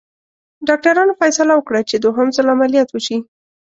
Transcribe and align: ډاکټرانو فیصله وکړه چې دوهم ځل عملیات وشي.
ډاکټرانو 0.67 1.13
فیصله 1.21 1.53
وکړه 1.55 1.81
چې 1.89 1.95
دوهم 1.97 2.27
ځل 2.35 2.47
عملیات 2.55 2.89
وشي. 2.91 3.17